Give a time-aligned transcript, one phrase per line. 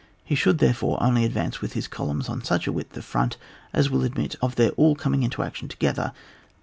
[0.23, 3.37] He should therefore only advance with his columns on such a width of front
[3.71, 6.11] as will admit of their all coming into action together.